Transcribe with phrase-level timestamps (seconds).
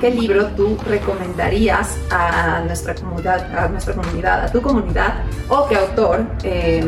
[0.00, 5.76] ¿Qué libro tú recomendarías a nuestra comunidad, a nuestra comunidad, a tu comunidad, o qué
[5.76, 6.84] autor eh,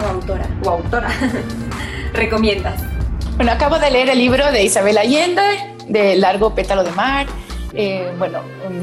[0.00, 1.08] o autora o autora
[2.12, 2.82] recomiendas?
[3.36, 5.42] Bueno, acabo de leer el libro de Isabel Allende,
[5.88, 7.26] de Largo Pétalo de Mar.
[7.74, 8.40] Eh, bueno,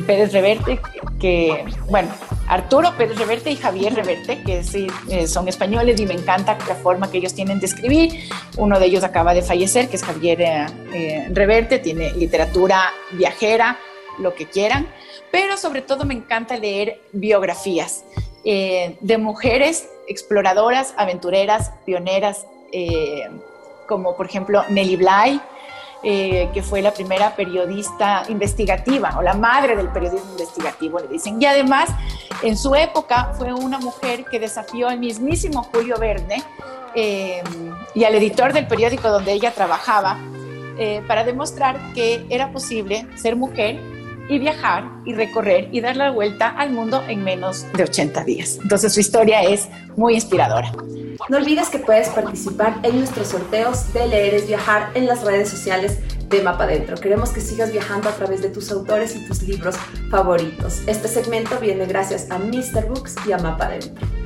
[0.07, 0.79] Pérez Reverte,
[1.19, 2.09] que, bueno,
[2.49, 6.73] Arturo Pérez Reverte y Javier Reverte, que sí, eh, son españoles y me encanta la
[6.73, 8.27] forma que ellos tienen de escribir.
[8.57, 13.77] Uno de ellos acaba de fallecer, que es Javier eh, Reverte, tiene literatura viajera,
[14.17, 14.87] lo que quieran,
[15.31, 18.03] pero sobre todo me encanta leer biografías
[18.43, 22.45] de mujeres exploradoras, aventureras, pioneras,
[23.87, 25.41] como por ejemplo Nelly Bly,
[26.03, 31.41] eh, que fue la primera periodista investigativa o la madre del periodismo investigativo, le dicen.
[31.41, 31.89] Y además,
[32.41, 36.41] en su época fue una mujer que desafió al mismísimo Julio Verne
[36.95, 37.43] eh,
[37.93, 40.17] y al editor del periódico donde ella trabajaba
[40.77, 43.77] eh, para demostrar que era posible ser mujer
[44.29, 48.59] y viajar y recorrer y dar la vuelta al mundo en menos de 80 días.
[48.61, 50.71] Entonces su historia es muy inspiradora.
[51.27, 55.49] No olvides que puedes participar en nuestros sorteos de Leer es Viajar en las redes
[55.49, 55.99] sociales
[56.29, 56.95] de Mapa Dentro.
[56.95, 59.75] Queremos que sigas viajando a través de tus autores y tus libros
[60.09, 60.81] favoritos.
[60.87, 62.87] Este segmento viene gracias a Mr.
[62.87, 64.18] Books y a Mapa Dentro.